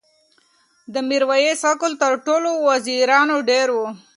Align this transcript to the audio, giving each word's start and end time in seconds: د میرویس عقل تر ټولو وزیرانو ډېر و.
د 0.93 0.95
میرویس 1.09 1.61
عقل 1.71 1.91
تر 2.01 2.13
ټولو 2.25 2.49
وزیرانو 2.67 3.35
ډېر 3.49 3.67
و. 3.73 3.77